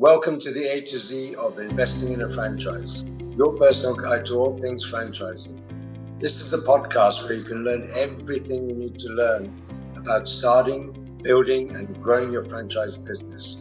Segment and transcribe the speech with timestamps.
[0.00, 3.04] Welcome to the A to Z of investing in a franchise,
[3.36, 5.60] your personal guide to all things franchising.
[6.18, 9.52] This is the podcast where you can learn everything you need to learn
[9.96, 13.60] about starting, building, and growing your franchise business.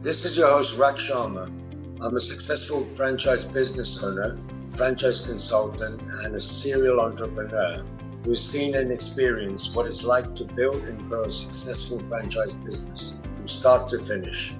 [0.00, 1.52] This is your host, Rak Sharma.
[2.00, 4.38] I'm a successful franchise business owner,
[4.70, 7.84] franchise consultant, and a serial entrepreneur
[8.24, 13.18] who's seen and experienced what it's like to build and grow a successful franchise business
[13.36, 14.54] from start to finish.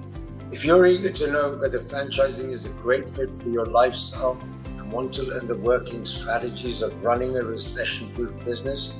[0.53, 4.39] If you're eager to know whether franchising is a great fit for your lifestyle
[4.77, 8.93] and want to learn the working strategies of running a recession proof business,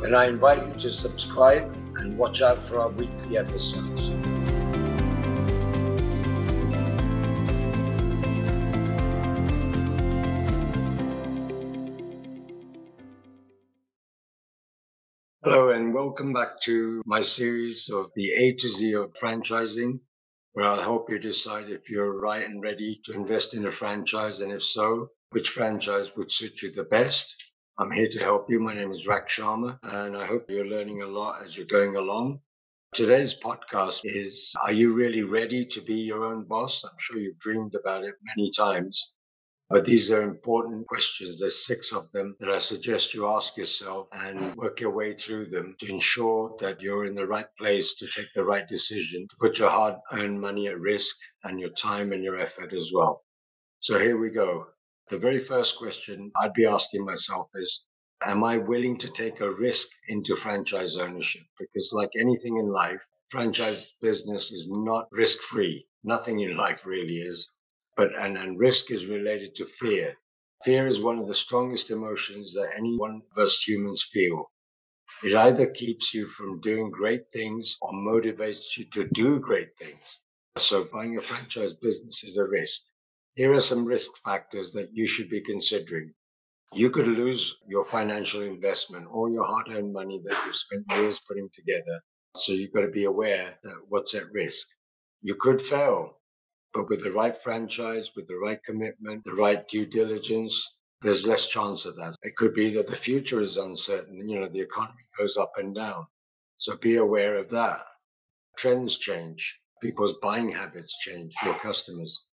[0.00, 4.10] then I invite you to subscribe and watch out for our weekly episodes.
[15.42, 19.98] Hello, and welcome back to my series of the A to Z of franchising
[20.56, 24.40] where I hope you decide if you're right and ready to invest in a franchise,
[24.40, 27.36] and if so, which franchise would suit you the best.
[27.78, 28.58] I'm here to help you.
[28.58, 31.96] My name is Rak Sharma, and I hope you're learning a lot as you're going
[31.96, 32.40] along.
[32.94, 36.84] Today's podcast is Are you really ready to be your own boss?
[36.84, 39.14] I'm sure you've dreamed about it many times.
[39.68, 41.40] But these are important questions.
[41.40, 45.46] There's six of them that I suggest you ask yourself and work your way through
[45.46, 49.36] them to ensure that you're in the right place to take the right decision, to
[49.40, 53.24] put your hard earned money at risk and your time and your effort as well.
[53.80, 54.68] So here we go.
[55.08, 57.86] The very first question I'd be asking myself is
[58.24, 61.42] Am I willing to take a risk into franchise ownership?
[61.58, 65.86] Because, like anything in life, franchise business is not risk free.
[66.04, 67.50] Nothing in life really is.
[67.96, 70.16] But and, and risk is related to fear.
[70.64, 74.50] Fear is one of the strongest emotions that any one of us humans feel.
[75.22, 80.20] It either keeps you from doing great things or motivates you to do great things.
[80.58, 82.82] So buying a franchise business is a risk.
[83.34, 86.14] Here are some risk factors that you should be considering.
[86.74, 91.20] You could lose your financial investment, all your hard earned money that you've spent years
[91.20, 92.00] putting together.
[92.36, 94.66] So you've got to be aware that what's at risk.
[95.22, 96.18] You could fail.
[96.76, 101.48] But with the right franchise, with the right commitment, the right due diligence, there's less
[101.48, 102.16] chance of that.
[102.22, 104.28] It could be that the future is uncertain.
[104.28, 106.06] You know, the economy goes up and down.
[106.58, 107.80] So be aware of that.
[108.58, 109.58] Trends change.
[109.82, 112.26] People's buying habits change, your customers.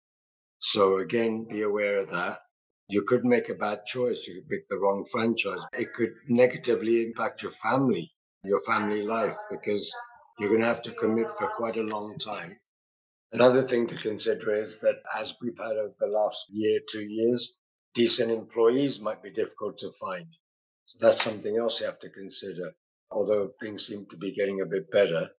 [0.59, 2.39] So again, be aware of that.
[2.89, 4.27] You could make a bad choice.
[4.27, 5.61] You could pick the wrong franchise.
[5.71, 8.11] It could negatively impact your family,
[8.43, 9.95] your family life, because
[10.37, 12.57] you're going to have to commit for quite a long time
[13.33, 17.55] Another thing to consider is that as we've had over the last year, two years,
[17.95, 20.27] decent employees might be difficult to find.
[20.85, 22.75] So that's something else you have to consider.
[23.09, 25.31] Although things seem to be getting a bit better,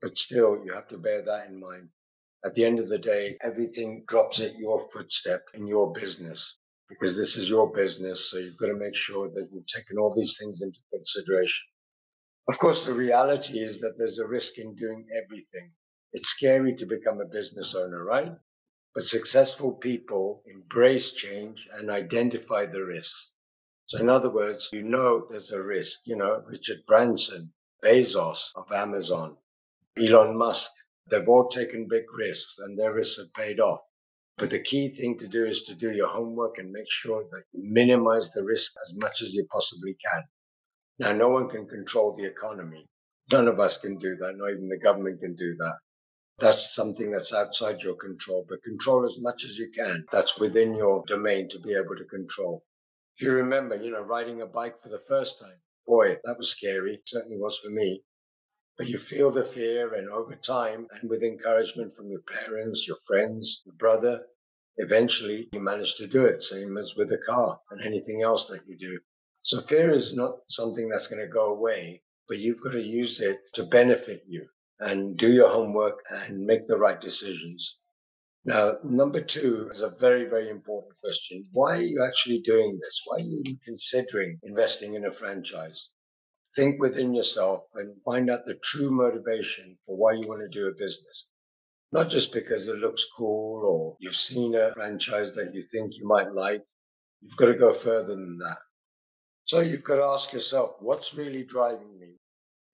[0.00, 1.88] but still you have to bear that in mind.
[2.44, 7.16] At the end of the day, everything drops at your footstep in your business because
[7.16, 8.30] this is your business.
[8.30, 11.66] So you've got to make sure that you've taken all these things into consideration.
[12.48, 15.72] Of course, the reality is that there's a risk in doing everything.
[16.14, 18.36] It's scary to become a business owner, right?
[18.94, 23.32] But successful people embrace change and identify the risks.
[23.86, 26.00] So, in other words, you know there's a risk.
[26.04, 29.38] You know, Richard Branson, Bezos of Amazon,
[29.96, 30.70] Elon Musk,
[31.06, 33.80] they've all taken big risks and their risks have paid off.
[34.36, 37.44] But the key thing to do is to do your homework and make sure that
[37.52, 40.24] you minimize the risk as much as you possibly can.
[40.98, 42.86] Now, no one can control the economy.
[43.30, 44.36] None of us can do that.
[44.36, 45.78] Not even the government can do that
[46.42, 50.04] that's something that's outside your control, but control as much as you can.
[50.10, 52.64] That's within your domain to be able to control.
[53.16, 56.50] If you remember, you know, riding a bike for the first time, boy, that was
[56.50, 56.94] scary.
[56.94, 58.02] It certainly was for me.
[58.76, 62.98] But you feel the fear, and over time, and with encouragement from your parents, your
[63.06, 64.26] friends, your brother,
[64.78, 66.42] eventually you manage to do it.
[66.42, 68.98] Same as with a car and anything else that you do.
[69.42, 73.20] So fear is not something that's going to go away, but you've got to use
[73.20, 74.48] it to benefit you
[74.82, 77.78] and do your homework and make the right decisions.
[78.44, 81.46] Now, number two is a very, very important question.
[81.52, 83.02] Why are you actually doing this?
[83.06, 85.90] Why are you considering investing in a franchise?
[86.56, 90.66] Think within yourself and find out the true motivation for why you want to do
[90.66, 91.26] a business.
[91.92, 96.06] Not just because it looks cool or you've seen a franchise that you think you
[96.06, 96.62] might like.
[97.20, 98.58] You've got to go further than that.
[99.44, 102.14] So you've got to ask yourself, what's really driving me?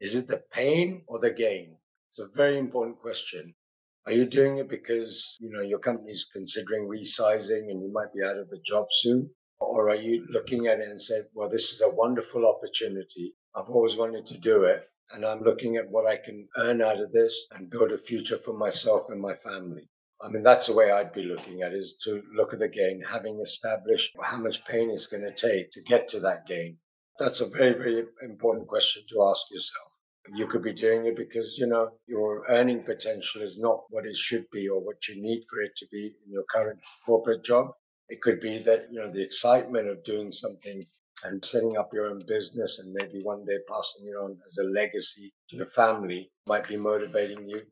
[0.01, 1.77] Is it the pain or the gain?
[2.09, 3.55] It's a very important question.
[4.07, 8.23] Are you doing it because, you know, your company's considering resizing and you might be
[8.25, 9.29] out of a job soon?
[9.61, 13.35] Or are you looking at it and said, well, this is a wonderful opportunity.
[13.55, 14.89] I've always wanted to do it.
[15.13, 18.39] And I'm looking at what I can earn out of this and build a future
[18.39, 19.89] for myself and my family.
[20.23, 22.69] I mean, that's the way I'd be looking at it, is to look at the
[22.69, 26.79] gain, having established how much pain it's going to take to get to that gain.
[27.19, 29.88] That's a very, very important question to ask yourself.
[30.35, 34.17] You could be doing it because, you know, your earning potential is not what it
[34.17, 37.73] should be or what you need for it to be in your current corporate job.
[38.09, 40.85] It could be that, you know, the excitement of doing something
[41.25, 44.65] and setting up your own business and maybe one day passing it on as a
[44.65, 47.63] legacy to your family might be motivating you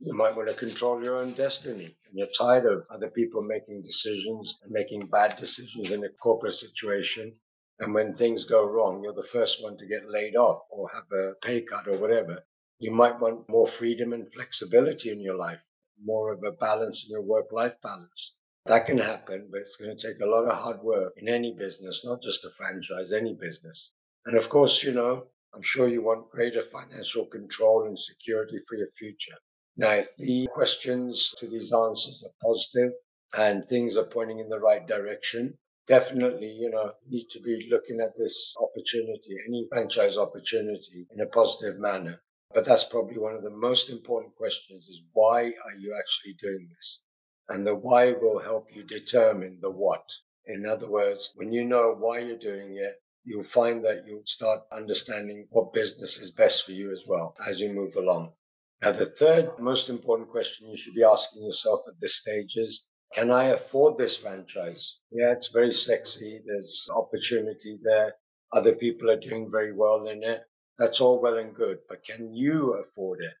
[0.00, 1.96] you might want to control your own destiny.
[2.06, 6.54] And you're tired of other people making decisions and making bad decisions in a corporate
[6.54, 7.32] situation.
[7.80, 11.10] And when things go wrong, you're the first one to get laid off or have
[11.12, 12.44] a pay cut or whatever.
[12.80, 15.60] You might want more freedom and flexibility in your life,
[16.02, 18.34] more of a balance in your work life balance.
[18.66, 21.54] That can happen, but it's going to take a lot of hard work in any
[21.54, 23.92] business, not just a franchise, any business.
[24.26, 28.76] And of course, you know, I'm sure you want greater financial control and security for
[28.76, 29.36] your future.
[29.76, 32.92] Now, if the questions to these answers are positive
[33.36, 35.56] and things are pointing in the right direction,
[35.88, 41.26] definitely, you know, need to be looking at this opportunity, any franchise opportunity in a
[41.26, 42.22] positive manner.
[42.54, 46.68] But that's probably one of the most important questions is why are you actually doing
[46.74, 47.02] this?
[47.48, 50.04] And the why will help you determine the what.
[50.46, 54.62] In other words, when you know why you're doing it, you'll find that you'll start
[54.72, 58.32] understanding what business is best for you as well as you move along.
[58.80, 62.84] Now, the third most important question you should be asking yourself at this stage is
[63.14, 64.98] Can I afford this franchise?
[65.10, 66.42] Yeah, it's very sexy.
[66.44, 68.14] There's opportunity there.
[68.52, 70.44] Other people are doing very well in it.
[70.78, 73.34] That's all well and good, but can you afford it?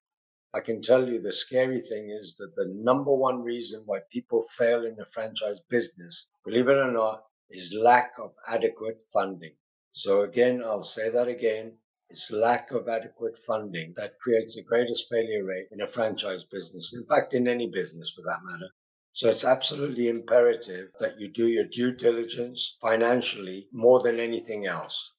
[0.54, 4.42] I can tell you the scary thing is that the number one reason why people
[4.56, 9.54] fail in the franchise business, believe it or not, is lack of adequate funding.
[9.92, 11.78] So again, I'll say that again.
[12.10, 16.94] It's lack of adequate funding that creates the greatest failure rate in a franchise business.
[16.94, 18.70] In fact, in any business for that matter.
[19.18, 25.12] So it's absolutely imperative that you do your due diligence financially more than anything else.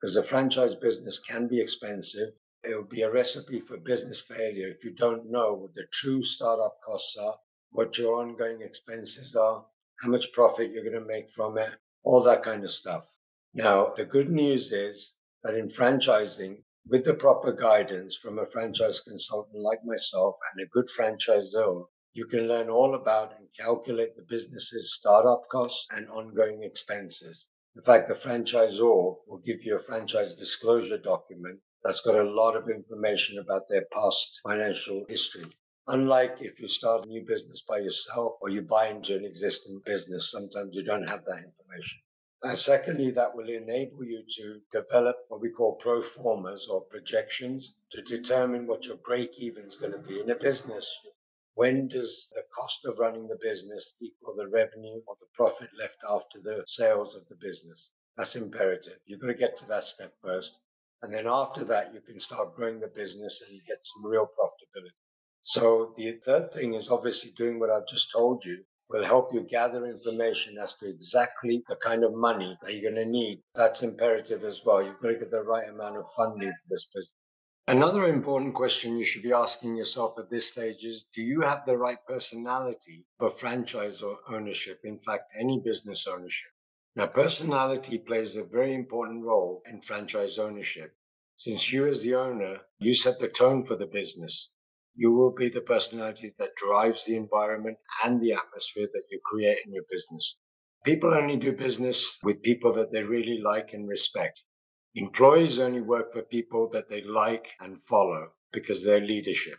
[0.00, 2.28] Because a franchise business can be expensive.
[2.62, 6.22] It will be a recipe for business failure if you don't know what the true
[6.22, 7.36] startup costs are,
[7.72, 9.66] what your ongoing expenses are,
[10.00, 11.74] how much profit you're going to make from it,
[12.04, 13.04] all that kind of stuff.
[13.52, 19.00] Now, the good news is that in franchising, with the proper guidance from a franchise
[19.00, 24.22] consultant like myself and a good franchisor, you can learn all about and calculate the
[24.22, 27.46] business's startup costs and ongoing expenses.
[27.76, 32.56] In fact, the franchisor will give you a franchise disclosure document that's got a lot
[32.56, 35.46] of information about their past financial history.
[35.86, 39.80] Unlike if you start a new business by yourself or you buy into an existing
[39.84, 42.00] business, sometimes you don't have that information.
[42.42, 47.74] And secondly, that will enable you to develop what we call pro formas or projections
[47.90, 50.90] to determine what your break even is going to be in a business.
[51.60, 55.98] When does the cost of running the business equal the revenue or the profit left
[56.08, 57.90] after the sales of the business?
[58.16, 58.96] That's imperative.
[59.04, 60.58] You've got to get to that step first.
[61.02, 64.96] And then after that, you can start growing the business and get some real profitability.
[65.42, 69.42] So the third thing is obviously doing what I've just told you will help you
[69.42, 73.42] gather information as to exactly the kind of money that you're going to need.
[73.54, 74.82] That's imperative as well.
[74.82, 77.19] You've got to get the right amount of funding for this business.
[77.70, 81.64] Another important question you should be asking yourself at this stage is Do you have
[81.64, 84.80] the right personality for franchise or ownership?
[84.82, 86.50] In fact, any business ownership.
[86.96, 90.96] Now, personality plays a very important role in franchise ownership.
[91.36, 94.50] Since you, as the owner, you set the tone for the business,
[94.96, 99.58] you will be the personality that drives the environment and the atmosphere that you create
[99.64, 100.38] in your business.
[100.84, 104.42] People only do business with people that they really like and respect.
[104.96, 109.58] Employees only work for people that they like and follow because they're leadership.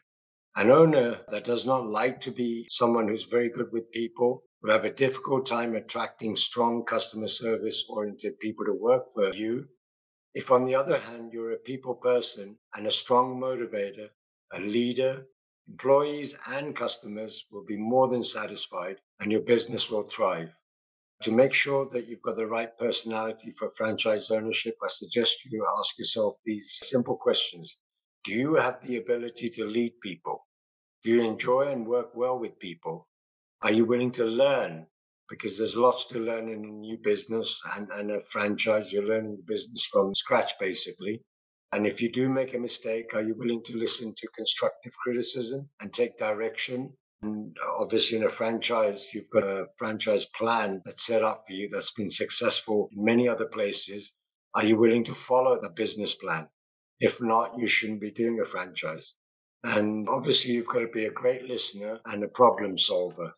[0.57, 4.73] An owner that does not like to be someone who's very good with people will
[4.73, 9.69] have a difficult time attracting strong customer service oriented people to work for you.
[10.33, 14.09] If, on the other hand, you're a people person and a strong motivator,
[14.51, 15.25] a leader,
[15.69, 20.49] employees and customers will be more than satisfied and your business will thrive.
[21.21, 25.67] To make sure that you've got the right personality for franchise ownership, I suggest you
[25.77, 27.77] ask yourself these simple questions.
[28.23, 30.47] Do you have the ability to lead people?
[31.03, 33.07] Do you enjoy and work well with people?
[33.61, 34.87] Are you willing to learn?
[35.29, 38.91] Because there's lots to learn in a new business and, and a franchise.
[38.91, 41.21] You're learning the business from scratch, basically.
[41.71, 45.69] And if you do make a mistake, are you willing to listen to constructive criticism
[45.79, 46.93] and take direction?
[47.23, 51.69] And obviously, in a franchise, you've got a franchise plan that's set up for you
[51.69, 54.13] that's been successful in many other places.
[54.55, 56.49] Are you willing to follow the business plan?
[56.99, 59.15] If not, you shouldn't be doing a franchise.
[59.63, 63.33] And obviously, you've got to be a great listener and a problem solver.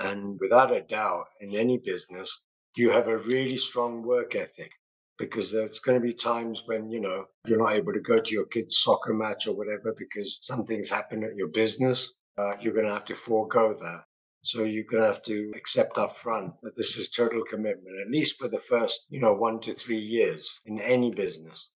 [0.00, 2.42] And without a doubt, in any business,
[2.76, 4.72] you have a really strong work ethic
[5.18, 8.34] because there's going to be times when, you know, you're not able to go to
[8.34, 12.14] your kid's soccer match or whatever because something's happened at your business.
[12.40, 14.04] Uh, you're going to have to forego that.
[14.42, 18.10] So you're going to have to accept up front that this is total commitment, at
[18.10, 21.70] least for the first, you know, one to three years in any business.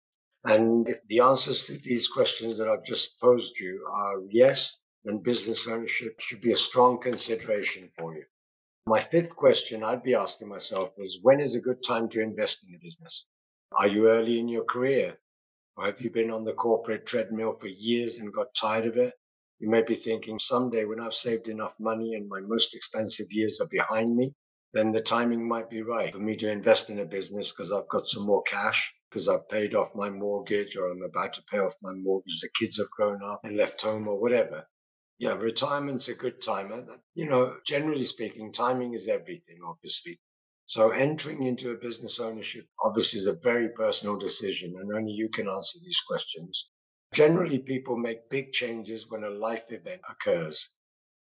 [0.45, 5.19] And if the answers to these questions that I've just posed you are yes, then
[5.19, 8.25] business ownership should be a strong consideration for you.
[8.87, 12.65] My fifth question I'd be asking myself is when is a good time to invest
[12.69, 13.27] in a business?
[13.73, 15.19] Are you early in your career?
[15.77, 19.15] Or have you been on the corporate treadmill for years and got tired of it?
[19.63, 23.61] You may be thinking someday when I've saved enough money and my most expensive years
[23.61, 24.35] are behind me,
[24.73, 27.89] then the timing might be right for me to invest in a business because I've
[27.89, 31.59] got some more cash, because I've paid off my mortgage or I'm about to pay
[31.59, 34.67] off my mortgage, the kids have grown up and left home or whatever.
[35.19, 36.89] Yeah, retirement's a good time.
[37.15, 40.19] You know, generally speaking, timing is everything, obviously.
[40.67, 45.29] So entering into a business ownership obviously is a very personal decision and only you
[45.29, 46.69] can answer these questions.
[47.13, 50.71] Generally, people make big changes when a life event occurs.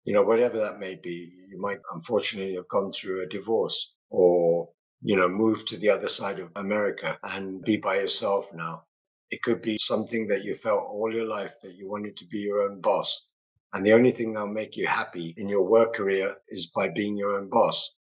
[0.03, 1.31] You know, whatever that may be.
[1.47, 4.69] You might unfortunately have gone through a divorce or,
[5.01, 8.83] you know, move to the other side of America and be by yourself now.
[9.31, 12.39] It could be something that you felt all your life that you wanted to be
[12.39, 13.25] your own boss.
[13.71, 17.15] And the only thing that'll make you happy in your work career is by being
[17.15, 17.95] your own boss.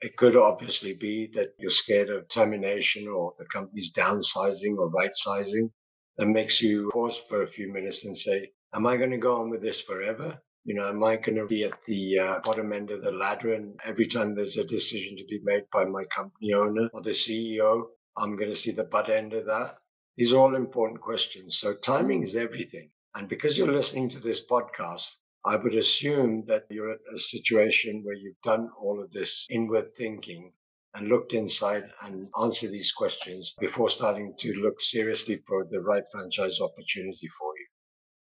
[0.00, 5.14] It could obviously be that you're scared of termination or the company's downsizing or right
[5.14, 5.72] sizing
[6.18, 9.36] that makes you pause for a few minutes and say, Am I going to go
[9.36, 10.40] on with this forever?
[10.64, 13.54] You know, am I going to be at the uh, bottom end of the ladder?
[13.54, 17.10] And every time there's a decision to be made by my company owner or the
[17.10, 19.78] CEO, I'm going to see the butt end of that.
[20.16, 21.58] These are all important questions.
[21.58, 22.90] So timing is everything.
[23.14, 28.04] And because you're listening to this podcast, I would assume that you're at a situation
[28.04, 30.52] where you've done all of this inward thinking
[30.94, 36.04] and looked inside and answered these questions before starting to look seriously for the right
[36.12, 37.66] franchise opportunity for you.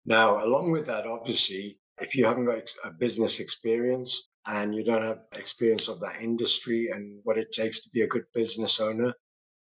[0.06, 5.04] Now, along with that, obviously, if you haven't got a business experience and you don't
[5.04, 9.14] have experience of that industry and what it takes to be a good business owner,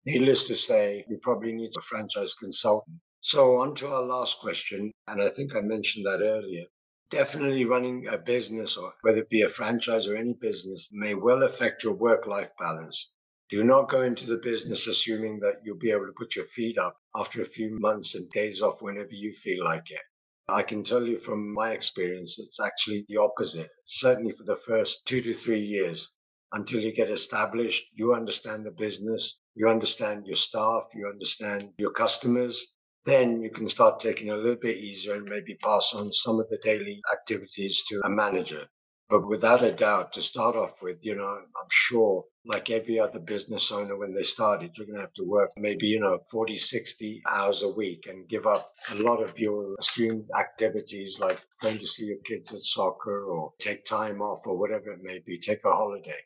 [0.05, 2.99] needless to say, you probably need a franchise consultant.
[3.21, 6.67] So, on to our last question, and I think I mentioned that earlier.
[7.11, 11.45] Definitely running a business, or whether it be a franchise or any business, may well
[11.45, 13.13] affect your work life balance.
[13.49, 16.79] Do not go into the business assuming that you'll be able to put your feet
[16.79, 20.03] up after a few months and days off whenever you feel like it.
[20.49, 23.71] I can tell you from my experience, it's actually the opposite.
[23.85, 26.11] Certainly for the first two to three years,
[26.53, 31.93] until you get established, you understand the business, you understand your staff, you understand your
[31.93, 32.67] customers,
[33.07, 36.49] then you can start taking a little bit easier and maybe pass on some of
[36.51, 38.67] the daily activities to a manager.
[39.09, 43.21] But without a doubt, to start off with, you know, I'm sure, like every other
[43.21, 46.57] business owner when they started, you're going to have to work maybe, you know, 40,
[46.57, 51.79] 60 hours a week and give up a lot of your assumed activities like going
[51.79, 55.39] to see your kids at soccer or take time off or whatever it may be,
[55.39, 56.19] take a holiday.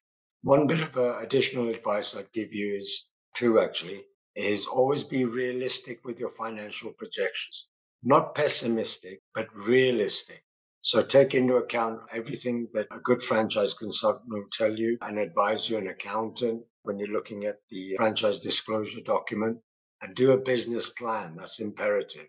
[0.43, 4.07] One bit of uh, additional advice I'd give you is true, actually
[4.37, 7.67] is always be realistic with your financial projections.
[8.03, 10.43] Not pessimistic, but realistic.
[10.81, 15.69] So take into account everything that a good franchise consultant will tell you and advise
[15.69, 19.59] you, an accountant, when you're looking at the franchise disclosure document,
[20.01, 21.37] and do a business plan.
[21.37, 22.27] That's imperative.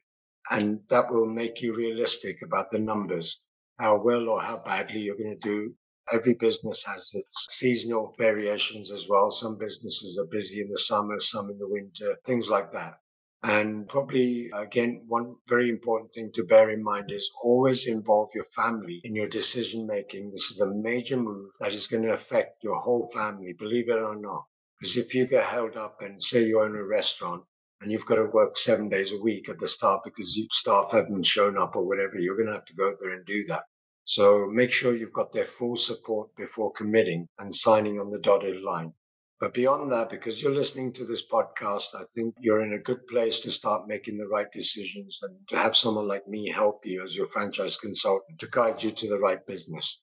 [0.50, 3.42] And that will make you realistic about the numbers,
[3.80, 5.74] how well or how badly you're going to do
[6.12, 9.32] Every business has its seasonal variations as well.
[9.32, 13.00] Some businesses are busy in the summer, some in the winter, things like that.
[13.44, 18.46] And probably, again, one very important thing to bear in mind is always involve your
[18.46, 20.30] family in your decision making.
[20.30, 23.98] This is a major move that is going to affect your whole family, believe it
[23.98, 24.46] or not.
[24.80, 27.44] Because if you get held up and say you own a restaurant
[27.82, 31.26] and you've got to work seven days a week at the start because staff haven't
[31.26, 33.64] shown up or whatever, you're going to have to go there and do that.
[34.04, 38.62] So make sure you've got their full support before committing and signing on the dotted
[38.62, 38.94] line.
[39.40, 43.08] But beyond that, because you're listening to this podcast, I think you're in a good
[43.08, 47.04] place to start making the right decisions and to have someone like me help you
[47.04, 50.02] as your franchise consultant to guide you to the right business.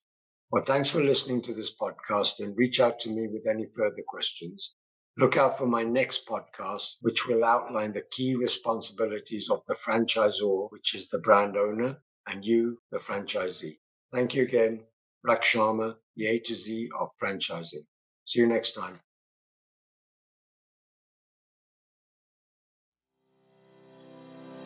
[0.50, 4.02] Well, thanks for listening to this podcast and reach out to me with any further
[4.06, 4.74] questions.
[5.18, 10.70] Look out for my next podcast, which will outline the key responsibilities of the franchisor,
[10.70, 13.78] which is the brand owner, and you, the franchisee.
[14.12, 14.80] Thank you again,
[15.22, 17.84] Rak Sharma, the A to Z of franchising.
[18.24, 18.98] See you next time.